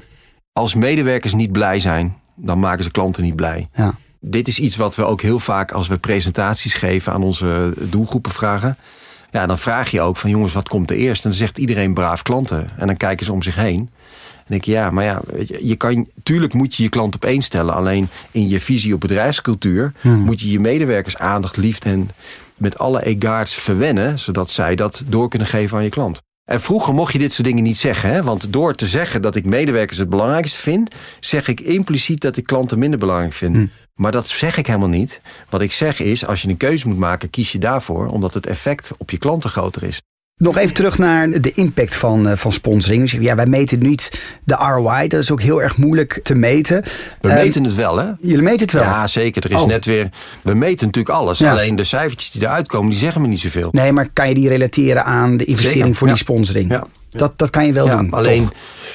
[0.52, 3.66] Als medewerkers niet blij zijn, dan maken ze klanten niet blij.
[3.72, 3.94] Ja.
[4.28, 8.32] Dit is iets wat we ook heel vaak als we presentaties geven aan onze doelgroepen
[8.32, 8.76] vragen.
[9.30, 11.24] Ja, dan vraag je ook van jongens, wat komt er eerst?
[11.24, 12.70] En dan zegt iedereen braaf klanten.
[12.76, 13.90] En dan kijken ze om zich heen.
[14.36, 17.14] En denk je, ja, maar ja, weet je, je kan, tuurlijk moet je je klant
[17.14, 17.74] op één stellen.
[17.74, 20.18] Alleen in je visie op bedrijfscultuur hmm.
[20.24, 22.10] moet je je medewerkers aandacht, liefde en
[22.56, 26.22] met alle egaards verwennen, zodat zij dat door kunnen geven aan je klant.
[26.44, 28.10] En vroeger mocht je dit soort dingen niet zeggen.
[28.10, 28.22] Hè?
[28.22, 30.94] Want door te zeggen dat ik medewerkers het belangrijkste vind...
[31.20, 33.54] zeg ik impliciet dat ik klanten minder belangrijk vind.
[33.54, 33.70] Hmm.
[33.96, 35.20] Maar dat zeg ik helemaal niet.
[35.48, 38.06] Wat ik zeg is, als je een keuze moet maken, kies je daarvoor...
[38.06, 40.00] omdat het effect op je klanten groter is.
[40.42, 43.02] Nog even terug naar de impact van, uh, van sponsoring.
[43.02, 45.08] Dus ja, wij meten niet de ROI.
[45.08, 46.82] Dat is ook heel erg moeilijk te meten.
[47.20, 48.10] We ehm, meten het wel, hè?
[48.20, 48.82] Jullie meten het wel?
[48.82, 49.44] Ja, zeker.
[49.44, 49.66] Er is oh.
[49.66, 50.10] net weer...
[50.42, 51.42] We meten natuurlijk alles.
[51.42, 53.68] Alleen de cijfertjes die eruit komen, die zeggen me niet zoveel.
[53.72, 56.70] Nee, maar kan je die relateren aan de investering voor die sponsoring?
[56.70, 56.86] Ja.
[57.18, 58.10] Dat, dat kan je wel doen.
[58.10, 58.50] Alleen,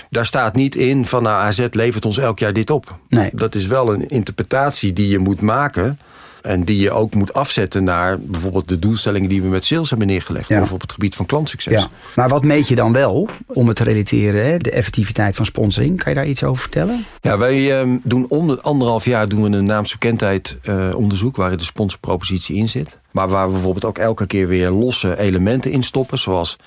[0.10, 2.98] daar staat niet in van nou, AZ levert ons elk jaar dit op.
[3.10, 3.30] Nee.
[3.34, 6.00] Dat is wel een interpretatie die je moet maken
[6.42, 10.08] en die je ook moet afzetten naar bijvoorbeeld de doelstellingen die we met sales hebben
[10.08, 10.52] neergelegd.
[10.52, 11.74] Of op het gebied van klantsucces.
[11.74, 11.88] Ja.
[12.16, 14.46] Maar wat meet je dan wel om het te relateren?
[14.46, 14.58] Hè?
[14.58, 16.04] De effectiviteit van sponsoring.
[16.04, 17.06] Kan je daar iets over vertellen?
[17.22, 21.58] Ja, wij ehm, doen om de anderhalf jaar doen we een naamsbekendheid uh, onderzoek waarin
[21.58, 22.98] de sponsorpropositie in zit.
[23.12, 26.20] Maar waar we bijvoorbeeld ook elke keer weer losse elementen in stoppen.
[26.20, 26.58] Zoals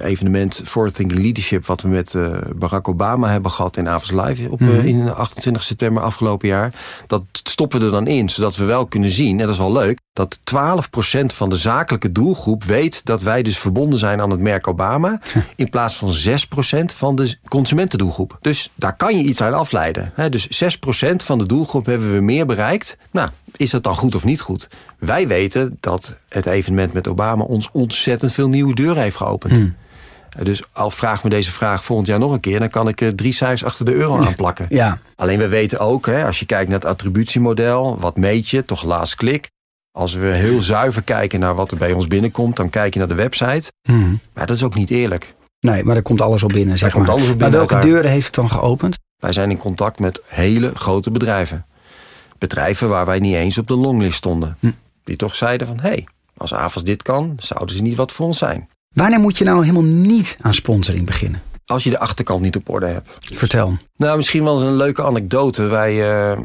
[0.00, 1.66] evenement Forward Thinking Leadership...
[1.66, 4.50] wat we met uh, Barack Obama hebben gehad in Avonds Live...
[4.50, 6.72] Op, mm in 28 september afgelopen jaar.
[7.06, 9.30] Dat stoppen we er dan in, zodat we wel kunnen zien...
[9.30, 10.40] en dat is wel leuk, dat 12%
[11.24, 13.04] van de zakelijke doelgroep weet...
[13.04, 15.20] dat wij dus verbonden zijn aan het merk Obama...
[15.56, 16.14] in plaats van
[16.82, 18.38] 6% van de consumentendoelgroep.
[18.40, 20.12] Dus daar kan je iets uit afleiden.
[20.14, 20.28] Hè?
[20.28, 22.96] Dus 6% van de doelgroep hebben we meer bereikt.
[23.10, 24.68] Nou, is dat dan goed of niet goed?
[24.98, 29.56] Wij weten dat het evenement met Obama ons ontzettend veel nieuwe deuren heeft geopend.
[29.56, 29.74] Hmm.
[30.42, 32.58] Dus al vraag me deze vraag volgend jaar nog een keer...
[32.58, 34.66] dan kan ik er drie cijfers achter de euro aanplakken.
[34.68, 34.98] Ja.
[35.16, 37.98] Alleen we weten ook, hè, als je kijkt naar het attributiemodel...
[37.98, 39.50] wat meet je, toch last klik.
[39.90, 42.56] Als we heel zuiver kijken naar wat er bij ons binnenkomt...
[42.56, 43.72] dan kijk je naar de website.
[43.82, 44.20] Hmm.
[44.32, 45.34] Maar dat is ook niet eerlijk.
[45.60, 47.04] Nee, maar er komt alles op binnen, zeg maar.
[47.04, 48.98] Komt alles op binnen maar welke deuren heeft het dan geopend?
[49.16, 51.66] Wij zijn in contact met hele grote bedrijven.
[52.38, 54.56] Bedrijven waar wij niet eens op de longlist stonden.
[54.60, 54.70] Hm.
[55.04, 58.26] Die toch zeiden van, hé, hey, als AVAS dit kan, zouden ze niet wat voor
[58.26, 58.68] ons zijn.
[58.94, 61.42] Wanneer moet je nou helemaal niet aan sponsoring beginnen?
[61.66, 63.08] Als je de achterkant niet op orde hebt.
[63.20, 63.76] Vertel.
[63.96, 65.62] Nou, misschien wel eens een leuke anekdote.
[65.62, 65.94] Wij,
[66.32, 66.38] uh,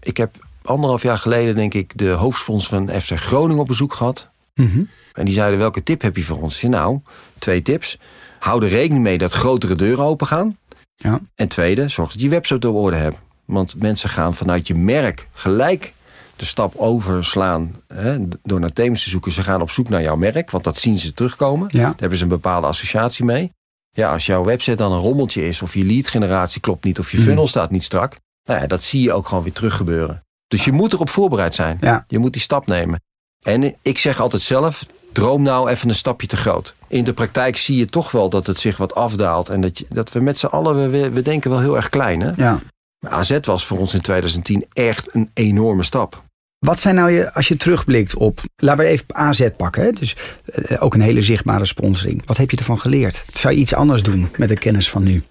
[0.00, 4.28] ik heb anderhalf jaar geleden, denk ik, de hoofdsponsor van FC Groningen op bezoek gehad.
[4.54, 4.82] Mhm.
[5.12, 6.62] En die zeiden, welke tip heb je voor ons?
[6.62, 7.00] nou,
[7.38, 7.98] twee tips.
[8.38, 10.58] Hou er rekening mee dat grotere deuren open gaan.
[10.96, 11.20] Ja.
[11.34, 13.20] En tweede, zorg dat je website op orde hebt.
[13.44, 15.92] Want mensen gaan vanuit je merk gelijk
[16.36, 19.32] de stap overslaan hè, door naar thema's te zoeken.
[19.32, 21.68] Ze gaan op zoek naar jouw merk, want dat zien ze terugkomen.
[21.68, 23.52] Daar hebben ze een bepaalde associatie mee.
[23.90, 27.10] Ja, als jouw website dan een rommeltje is, of je lead generatie klopt niet, of
[27.10, 27.48] je funnel mm.
[27.48, 30.24] staat niet strak, nou ja, dat zie je ook gewoon weer terug gebeuren.
[30.48, 31.78] Dus je moet erop voorbereid zijn.
[31.80, 32.04] Ja.
[32.08, 33.00] Je moet die stap nemen.
[33.42, 36.74] En ik zeg altijd zelf, droom nou even een stapje te groot.
[36.88, 39.48] In de praktijk zie je toch wel dat het zich wat afdaalt.
[39.48, 42.20] En dat, je, dat we met z'n allen, we, we denken wel heel erg klein.
[42.20, 42.32] Hè?
[42.36, 42.60] Ja.
[42.98, 46.22] Maar AZ was voor ons in 2010 echt een enorme stap.
[46.58, 49.92] Wat zijn nou je, als je terugblikt op, laten we even AZ pakken, hè?
[49.92, 52.22] dus eh, ook een hele zichtbare sponsoring.
[52.26, 53.24] Wat heb je ervan geleerd?
[53.32, 55.22] Zou je iets anders doen met de kennis van nu?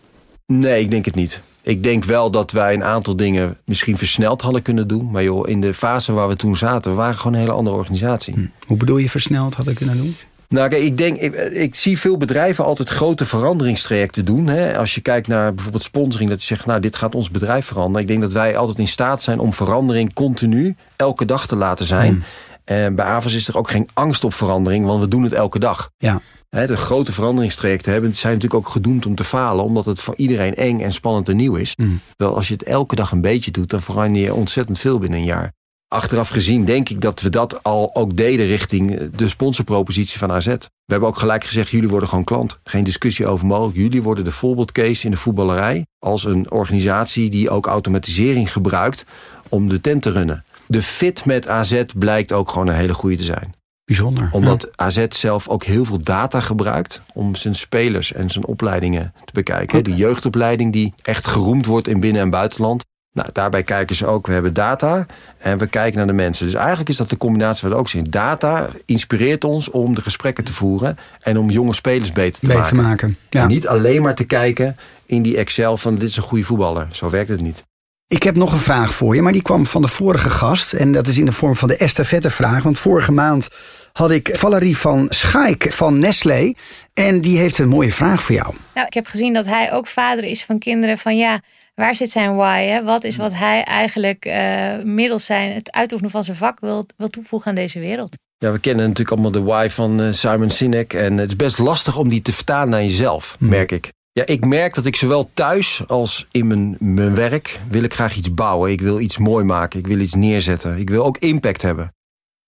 [0.45, 1.41] Nee, ik denk het niet.
[1.61, 5.11] Ik denk wel dat wij een aantal dingen misschien versneld hadden kunnen doen.
[5.11, 7.75] Maar joh, in de fase waar we toen zaten, we waren gewoon een hele andere
[7.75, 8.33] organisatie.
[8.33, 8.45] Hm.
[8.67, 10.15] Hoe bedoel je versneld hadden kunnen doen?
[10.47, 14.47] Nou, kijk, ik denk, ik, ik, zie veel bedrijven altijd grote veranderingstrajecten doen.
[14.47, 14.77] Hè.
[14.77, 18.01] Als je kijkt naar bijvoorbeeld sponsoring, dat je zegt, nou, dit gaat ons bedrijf veranderen.
[18.01, 21.85] Ik denk dat wij altijd in staat zijn om verandering continu elke dag te laten
[21.85, 22.13] zijn.
[22.13, 22.23] Hmm.
[22.65, 25.59] En bij Avas is er ook geen angst op verandering, want we doen het elke
[25.59, 25.89] dag.
[25.97, 26.21] Ja.
[26.49, 30.55] De grote veranderingstrajecten hebben, zijn natuurlijk ook gedoemd om te falen, omdat het voor iedereen
[30.55, 31.73] eng en spannend en nieuw is.
[31.75, 31.99] Mm.
[32.17, 35.19] Wel, als je het elke dag een beetje doet, dan verander je ontzettend veel binnen
[35.19, 35.53] een jaar.
[35.87, 40.45] Achteraf gezien denk ik dat we dat al ook deden richting de sponsorpropositie van AZ.
[40.45, 42.59] We hebben ook gelijk gezegd, jullie worden gewoon klant.
[42.63, 43.77] Geen discussie over mogelijk.
[43.77, 49.05] Jullie worden de voorbeeldcase in de voetballerij als een organisatie die ook automatisering gebruikt
[49.49, 50.43] om de tent te runnen.
[50.67, 53.53] De fit met AZ blijkt ook gewoon een hele goede te zijn.
[53.85, 54.29] Bijzonder.
[54.31, 59.33] Omdat AZ zelf ook heel veel data gebruikt om zijn spelers en zijn opleidingen te
[59.33, 59.83] bekijken.
[59.83, 62.83] De jeugdopleiding die echt geroemd wordt in binnen- en buitenland.
[63.15, 65.05] Nou, daarbij kijken ze ook, we hebben data
[65.37, 66.45] en we kijken naar de mensen.
[66.45, 68.05] Dus eigenlijk is dat de combinatie wat we ook zien.
[68.09, 72.61] Data inspireert ons om de gesprekken te voeren en om jonge spelers beter te beter
[72.61, 72.77] maken.
[72.77, 73.17] maken.
[73.29, 73.41] Ja.
[73.41, 76.87] En niet alleen maar te kijken in die Excel van dit is een goede voetballer.
[76.91, 77.63] Zo werkt het niet.
[78.07, 80.73] Ik heb nog een vraag voor je, maar die kwam van de vorige gast.
[80.73, 82.63] En dat is in de vorm van de estafettevraag.
[82.63, 83.49] Want vorige maand
[83.93, 86.53] had ik Valerie van Schaik van Nestlé.
[86.93, 88.53] En die heeft een mooie vraag voor jou.
[88.73, 91.41] Nou, ik heb gezien dat hij ook vader is van kinderen van ja
[91.75, 92.63] waar zit zijn why?
[92.63, 92.83] Hè?
[92.83, 97.09] Wat is wat hij eigenlijk uh, middels zijn, het uitoefenen van zijn vak wil, wil
[97.09, 98.15] toevoegen aan deze wereld?
[98.37, 100.93] Ja, we kennen natuurlijk allemaal de why van uh, Simon Sinek.
[100.93, 103.49] En het is best lastig om die te vertalen naar jezelf, hmm.
[103.49, 103.93] merk ik.
[104.11, 108.15] Ja, ik merk dat ik zowel thuis als in mijn, mijn werk wil ik graag
[108.15, 108.71] iets bouwen.
[108.71, 109.79] Ik wil iets mooi maken.
[109.79, 110.77] Ik wil iets neerzetten.
[110.77, 111.93] Ik wil ook impact hebben.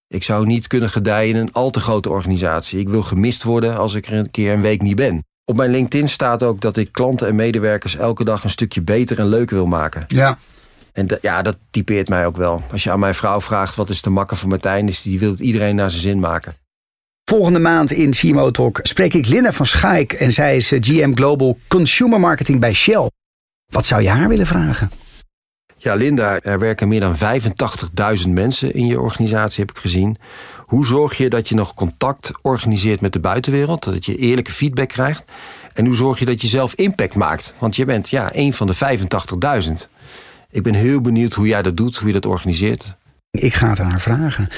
[0.08, 2.80] Ik zou niet kunnen gedijen in een al te grote organisatie.
[2.80, 5.26] Ik wil gemist worden als ik er een keer een week niet ben.
[5.50, 9.20] Op mijn LinkedIn staat ook dat ik klanten en medewerkers elke dag een stukje beter
[9.20, 10.04] en leuker wil maken.
[10.08, 10.38] Ja.
[10.94, 12.64] En ja, dat typeert mij ook wel.
[12.72, 15.32] Als je aan mijn vrouw vraagt wat is de makker van Martijn, is die wil
[15.32, 16.56] het iedereen naar zijn zin maken.
[17.24, 21.14] Volgende maand in CMO Talk spreek ik Linda van Schaik en zij is eh, GM
[21.14, 23.10] Global Consumer Marketing bij Shell.
[23.66, 24.92] Wat zou je haar willen vragen?
[25.78, 27.16] Ja, Linda, er werken meer dan
[28.24, 30.18] 85.000 mensen in je organisatie, heb ik gezien.
[30.58, 33.84] Hoe zorg je dat je nog contact organiseert met de buitenwereld?
[33.84, 35.26] Dat je eerlijke feedback krijgt?
[35.74, 37.54] En hoe zorg je dat je zelf impact maakt?
[37.60, 38.76] Want je bent ja, een van de
[39.66, 39.72] 85.000.
[40.50, 42.96] Ik ben heel benieuwd hoe jij dat doet, hoe je dat organiseert.
[43.32, 44.50] Ik ga het aan haar vragen.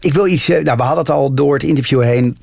[0.00, 0.48] Ik wil iets.
[0.48, 2.36] Eh, nou, we hadden het al door het interview heen.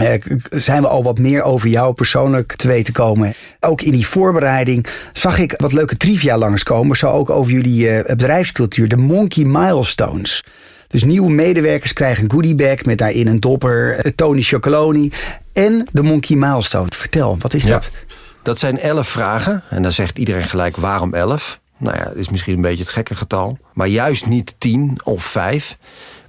[0.00, 0.14] Uh,
[0.50, 3.34] zijn we al wat meer over jou persoonlijk te weten komen.
[3.60, 6.96] Ook in die voorbereiding zag ik wat leuke trivia langskomen.
[6.96, 10.44] Zo ook over jullie uh, bedrijfscultuur, de Monkey Milestones.
[10.88, 15.12] Dus nieuwe medewerkers krijgen een goodiebag met daarin een dopper, Tony Chocoloni.
[15.52, 16.88] en de Monkey Milestone.
[16.94, 17.70] Vertel, wat is Ja.
[17.70, 17.90] dat?
[18.42, 19.62] Dat zijn elf vragen.
[19.70, 21.60] En dan zegt iedereen gelijk waarom elf?
[21.78, 23.58] Nou ja, dat is misschien een beetje het gekke getal.
[23.72, 25.76] Maar juist niet tien of vijf.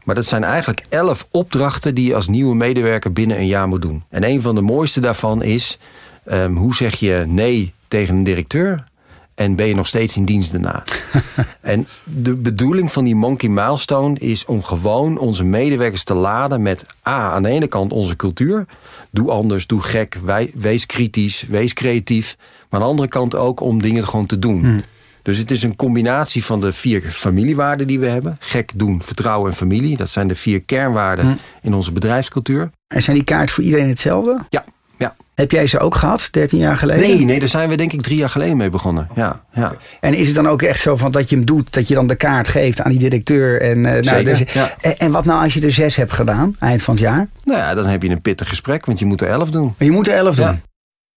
[0.08, 3.82] Maar dat zijn eigenlijk elf opdrachten die je als nieuwe medewerker binnen een jaar moet
[3.82, 4.04] doen.
[4.10, 5.78] En een van de mooiste daarvan is...
[6.26, 8.84] ehm, hoe zeg je nee tegen een directeur?
[9.36, 10.84] En ben je nog steeds in dienst daarna?
[11.62, 16.86] en de bedoeling van die Monkey Milestone is om gewoon onze medewerkers te laden met
[17.08, 18.66] A, aan de ene kant onze cultuur.
[19.10, 22.38] Doe anders, doe gek, wij, wees kritisch, wees creatief.
[22.38, 24.84] Maar aan de andere kant ook om dingen gewoon te doen.
[25.28, 28.38] Dus het is een combinatie van de vier familiewaarden die we hebben.
[28.40, 29.98] Gek doen, vertrouwen en familie.
[29.98, 32.70] Dat zijn de vier kernwaarden in onze bedrijfscultuur.
[32.88, 34.40] En zijn die kaarten voor iedereen hetzelfde?
[34.50, 34.64] Ja,
[34.98, 35.16] ja.
[35.36, 37.08] Heb jij ze ook gehad, 13 jaar geleden?
[37.08, 39.08] Nee, nee, daar zijn we denk ik drie jaar geleden mee begonnen.
[39.16, 39.76] Ja, ja.
[40.00, 42.08] En is het dan ook echt zo van dat je hem doet, dat je dan
[42.08, 43.62] de kaart geeft aan die directeur?
[43.62, 44.76] En, eh, nou, Zeker, dus- ja.
[44.82, 47.28] en, en wat nou als je er zes hebt gedaan, eind van het jaar?
[47.44, 49.74] Nou ja, dan heb je een pittig gesprek, want je moet er elf doen.
[49.78, 50.46] Je moet er elf doen.
[50.46, 50.60] Ja.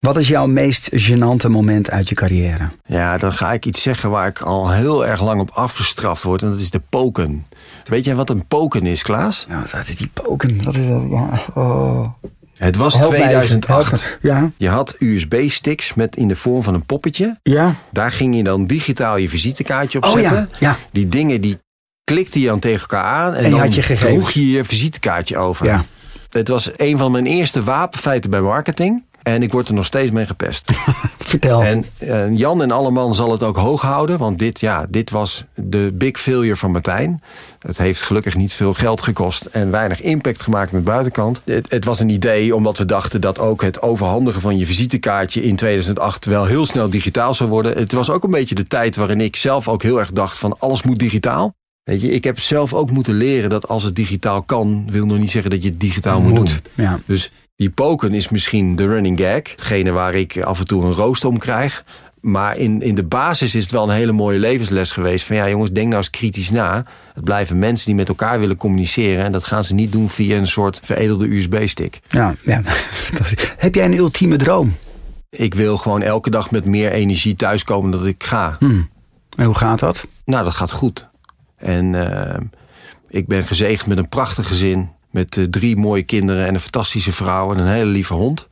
[0.01, 2.71] Wat is jouw meest gênante moment uit je carrière?
[2.85, 6.43] Ja, dan ga ik iets zeggen waar ik al heel erg lang op afgestraft word.
[6.43, 7.47] En dat is de poken.
[7.85, 9.47] Weet jij wat een poken is, Klaas?
[9.49, 10.63] Ja, dat is die poken.
[10.63, 11.43] Dat is dat, ja.
[11.55, 12.07] Oh.
[12.59, 13.91] Het was Help mij even, 2008.
[13.91, 14.29] help me.
[14.29, 17.39] Ja, Je had USB-sticks met in de vorm van een poppetje.
[17.43, 17.75] ja.
[17.93, 20.49] Daar ging je dan digitaal je visitekaartje op Oh ja, zetten.
[20.59, 20.77] ja.
[20.93, 21.59] Die dingen die
[22.05, 23.35] klikte je dan tegen elkaar aan.
[23.35, 25.67] En, En dan je droeg je je visitekaartje over.
[25.67, 25.85] Ja.
[26.31, 29.03] Het was een van mijn eerste wapenfeiten bij marketing.
[29.23, 30.71] En ik word er nog steeds mee gepest.
[31.19, 31.63] Vertel.
[31.63, 34.19] En eh, Jan en Alleman zal het ook hoog houden.
[34.19, 37.23] Want dit, ja, dit was de big failure van Martijn.
[37.59, 39.45] Het heeft gelukkig niet veel geld gekost.
[39.45, 41.43] En weinig impact gemaakt met de buitenkant.
[41.45, 45.43] Het, het was een idee omdat we dachten dat ook het overhandigen van je visitekaartje
[45.43, 47.77] in 2008 wel heel snel digitaal zou worden.
[47.79, 50.57] Het was ook een beetje de tijd waarin ik zelf ook heel erg dacht van
[50.59, 51.55] alles moet digitaal.
[51.83, 55.19] Weet je, ik heb zelf ook moeten leren dat als het digitaal kan, wil nog
[55.19, 56.85] niet zeggen dat je het digitaal moet, Moet, doen.
[56.85, 56.99] ja.
[57.07, 59.51] Dus die poken is misschien de running gag.
[59.51, 61.85] Hetgene waar ik af en toe een roost om krijg.
[62.21, 65.27] Maar in, in de basis is het wel een hele mooie levensles geweest.
[65.27, 66.85] Van ja jongens, denk nou eens kritisch na.
[67.15, 69.25] Het blijven mensen die met elkaar willen communiceren.
[69.25, 72.01] En dat gaan ze niet doen via een soort veredelde USB-stick.
[72.09, 72.63] Ja, ja.
[73.57, 74.77] Heb jij een ultieme droom?
[75.31, 78.57] Ik wil gewoon elke dag met meer energie thuiskomen dan dat ik ga.
[78.59, 78.83] Hm.
[79.37, 80.07] En hoe gaat dat?
[80.25, 81.09] Nou, dat gaat goed.
[81.57, 82.41] En eh,
[83.09, 84.89] ik ben gezegend met een prachtig gezin.
[85.11, 88.49] Met eh, drie mooie kinderen en een fantastische vrouw en een hele lieve hond.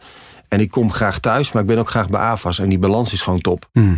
[0.48, 2.58] En ik kom graag thuis, maar ik ben ook graag bij AFAS.
[2.58, 3.68] En die balans is gewoon top.
[3.72, 3.94] Hm.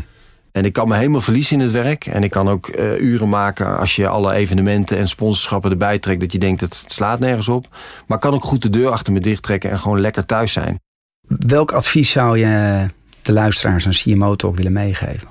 [0.52, 2.06] En ik kan me helemaal verliezen in het werk.
[2.06, 6.20] En ik kan ook eh, uren maken als je alle evenementen en sponsorschappen erbij trekt.
[6.20, 7.68] Dat je denkt, het slaat nergens op.
[8.06, 10.52] Maar ik kan ook goed de deur achter me dicht trekken en gewoon lekker thuis
[10.52, 10.80] zijn.
[11.26, 12.86] Welk advies zou je
[13.22, 15.28] de luisteraars aan CMO Talk willen meegeven?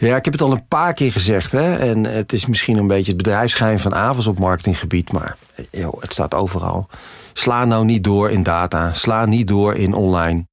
[0.00, 1.52] Ja, ik heb het al een paar keer gezegd.
[1.52, 1.76] Hè?
[1.76, 5.12] En het is misschien een beetje het bedrijfsgeheim van AVAS op marketinggebied.
[5.12, 5.36] Maar
[5.70, 6.88] joh, het staat overal.
[7.32, 8.94] Sla nou niet door in data.
[8.94, 10.46] Sla niet door in online.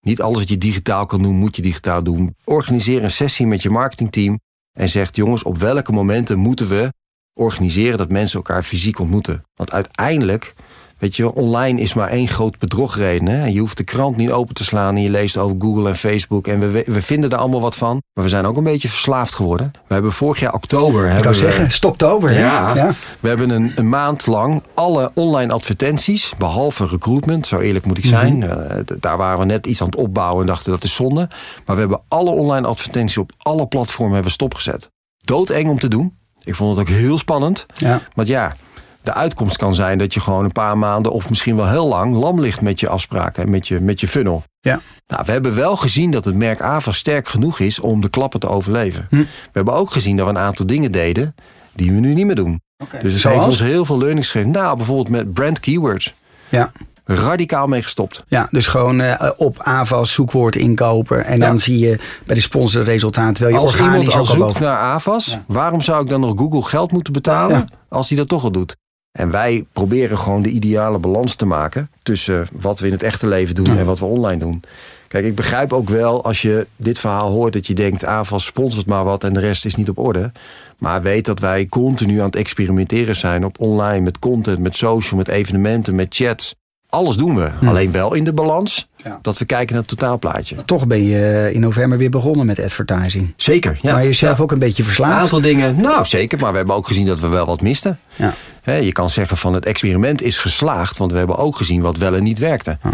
[0.00, 2.36] Niet alles wat je digitaal kan doen, moet je digitaal doen.
[2.44, 4.40] Organiseer een sessie met je marketingteam.
[4.72, 6.92] En zeg, jongens, op welke momenten moeten we
[7.34, 9.42] organiseren dat mensen elkaar fysiek ontmoeten?
[9.54, 10.54] Want uiteindelijk,
[11.00, 13.26] weet je, online is maar één groot bedrogreden.
[13.28, 13.46] Hè?
[13.46, 16.46] Je hoeft de krant niet open te slaan en je leest over Google en Facebook.
[16.46, 18.02] En we, we vinden er allemaal wat van.
[18.14, 19.70] Maar we zijn ook een beetje verslaafd geworden.
[19.86, 21.06] We hebben vorig jaar oktober...
[21.10, 22.32] Ik kan we, zeggen, stoptober.
[22.32, 22.94] ja, ja.
[23.20, 28.04] we hebben een, een maand lang alle online advertenties, behalve recruitment, zo eerlijk moet ik
[28.04, 28.36] zijn.
[28.38, 28.50] Mhm.
[28.50, 31.28] eh, d- daar waren we net iets aan het opbouwen en dachten dat is zonde.
[31.66, 34.90] Maar we hebben alle online advertenties op alle platformen hebben stopgezet.
[35.24, 36.18] Doodeng om te doen.
[36.44, 37.66] Ik vond het ook heel spannend.
[37.74, 38.00] Ja.
[38.14, 38.54] Want ja,
[39.02, 42.14] de uitkomst kan zijn dat je gewoon een paar maanden of misschien wel heel lang
[42.14, 44.42] lam ligt met je afspraken en met je, met je funnel.
[44.60, 44.80] Ja.
[45.06, 48.40] Nou, we hebben wel gezien dat het merk AVA sterk genoeg is om de klappen
[48.40, 49.06] te overleven.
[49.10, 49.16] Hm.
[49.16, 51.34] We hebben ook gezien dat we een aantal dingen deden
[51.74, 52.60] die we nu niet meer doen.
[53.02, 53.36] Dus het Zoals?
[53.36, 54.52] heeft ons heel veel learnings gegeven.
[54.52, 56.14] Nou, bijvoorbeeld met brand keywords.
[56.48, 56.70] Ja.
[57.04, 58.24] Radicaal mee gestopt.
[58.28, 61.24] Ja, dus gewoon eh, op AVAS zoekwoord inkopen.
[61.24, 61.46] En Ja.
[61.46, 63.34] dan zie je bij de sponsor resultaat.
[63.34, 65.44] Terwijl je Als organisch al zoekt naar AVAS, Ja.
[65.46, 67.64] waarom zou ik dan nog Google geld moeten betalen Ja.
[67.88, 68.76] als hij dat toch al doet?
[69.12, 73.28] En wij proberen gewoon de ideale balans te maken tussen wat we in het echte
[73.28, 73.76] leven doen Ja.
[73.76, 74.62] en wat we online doen.
[75.08, 78.86] Kijk, ik begrijp ook wel als je dit verhaal hoort dat je denkt, AVAS sponsort
[78.86, 80.32] maar wat en de rest is niet op orde.
[80.78, 85.18] Maar weet dat wij continu aan het experimenteren zijn op online, met content, met social,
[85.18, 86.54] met evenementen, met chats.
[86.88, 87.50] Alles doen we.
[87.66, 89.18] Alleen wel in de balans Ja.
[89.22, 90.56] dat we kijken naar het totaalplaatje.
[90.64, 93.32] Toch ben je in november weer begonnen met advertising.
[93.36, 93.78] Zeker.
[93.82, 93.92] Ja.
[93.92, 94.42] maar jezelf Ja.
[94.42, 95.20] ook een beetje Een verslaafd.
[95.22, 97.98] aantal dingen, nou zeker, maar we hebben ook gezien dat we wel wat misten.
[98.16, 98.34] Ja.
[98.64, 102.14] Je kan zeggen van het experiment is geslaagd, want we hebben ook gezien wat wel
[102.14, 102.78] en niet werkte.
[102.82, 102.90] Ja.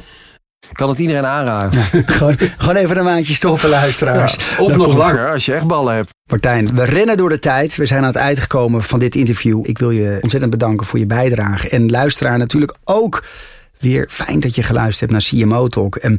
[0.69, 1.83] Ik kan het iedereen aanraden.
[2.07, 4.35] gewoon, gewoon even een maandje stoppen, luisteraars.
[4.35, 6.11] Ja, Of Dan nog het langer als je echt ballen hebt.
[6.31, 7.77] Martijn, we rennen door de tijd.
[7.77, 9.61] We zijn aan het eind gekomen van dit interview.
[9.69, 11.69] Ik wil je ontzettend bedanken voor je bijdrage.
[11.69, 13.25] En luisteraar natuurlijk ook.
[13.79, 15.97] Weer fijn dat je geluisterd hebt naar CMO Talk.
[15.97, 16.17] En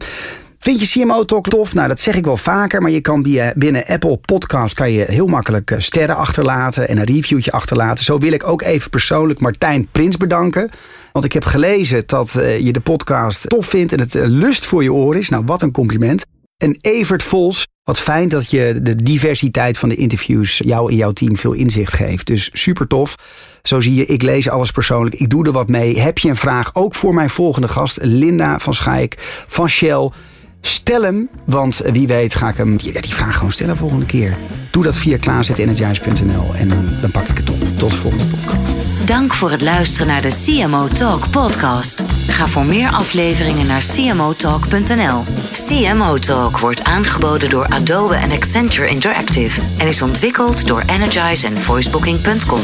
[0.60, 1.74] Vind je CMO Talk tof?
[1.74, 3.22] Nou, dat zeg ik wel vaker, maar je kan
[3.56, 8.06] binnen Apple Podcast kan je heel makkelijk eh, sterren achterlaten en een reviewtje achterlaten.
[8.06, 10.70] Zo wil ik ook even persoonlijk Martijn Prins bedanken.
[11.12, 14.66] Want ik heb gelezen dat eh, je de podcast tof vindt en het een lust
[14.66, 15.30] voor je oren is.
[15.30, 16.26] Nou, wat een compliment.
[16.58, 21.12] En Evert Vols, wat fijn dat je de diversiteit van de interviews jou en jouw
[21.12, 22.28] team veel inzicht geeft.
[22.28, 23.16] Dus super tof.
[23.62, 25.16] Zo zie je, ik lees alles persoonlijk.
[25.16, 26.00] Ik doe er wat mee.
[26.00, 26.76] Heb je een vraag?
[26.76, 29.16] Ook voor mijn volgende gast, Linda van Schaik
[29.48, 30.10] van Shell.
[30.62, 34.38] Stel hem, want wie weet ga ik hem die, vraag gewoon stellen volgende keer.
[34.72, 37.58] Doe dat via klaarzetenergize.nl en dan, dan pak ik het op.
[37.78, 38.78] Tot de volgende podcast.
[39.08, 42.04] Dank voor het luisteren naar de CMO Talk podcast.
[42.28, 45.24] Ga voor meer afleveringen naar cmotalk.nl.
[45.52, 51.62] CMO Talk wordt aangeboden door Adobe en Accenture Interactive en is ontwikkeld door Energize en
[51.62, 52.62] voicebooking.com.